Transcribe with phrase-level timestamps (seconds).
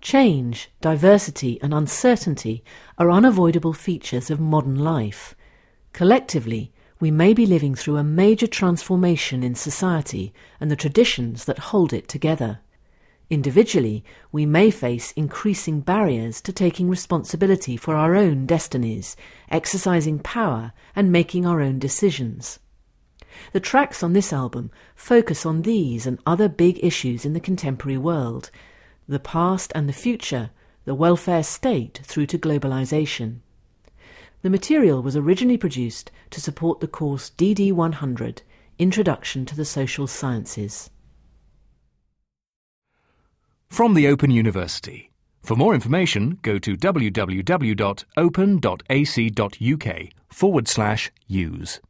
[0.00, 2.64] Change, diversity, and uncertainty
[2.96, 5.34] are unavoidable features of modern life.
[5.92, 11.58] Collectively, we may be living through a major transformation in society and the traditions that
[11.58, 12.60] hold it together.
[13.28, 14.02] Individually,
[14.32, 19.16] we may face increasing barriers to taking responsibility for our own destinies,
[19.50, 22.58] exercising power, and making our own decisions.
[23.52, 27.98] The tracks on this album focus on these and other big issues in the contemporary
[27.98, 28.50] world
[29.10, 30.50] the past and the future,
[30.84, 33.40] the welfare state through to globalization.
[34.42, 38.38] The material was originally produced to support the course DD100,
[38.78, 40.90] Introduction to the Social Sciences.
[43.68, 45.10] From the Open University.
[45.42, 47.44] For more information, go to www.open.ac.uk
[50.28, 51.80] forward slash use.